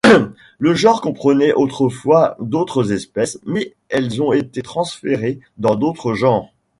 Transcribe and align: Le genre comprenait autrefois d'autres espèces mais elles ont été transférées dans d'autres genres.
Le 0.57 0.73
genre 0.73 0.99
comprenait 0.99 1.53
autrefois 1.53 2.35
d'autres 2.39 2.91
espèces 2.91 3.37
mais 3.45 3.75
elles 3.89 4.19
ont 4.19 4.33
été 4.33 4.63
transférées 4.63 5.39
dans 5.59 5.75
d'autres 5.75 6.15
genres. 6.15 6.51